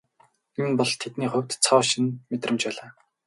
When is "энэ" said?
0.59-0.73